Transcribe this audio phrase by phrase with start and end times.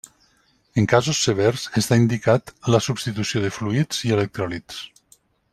[0.81, 4.85] En casos severs està indicat la substitució de fluids i electròlits.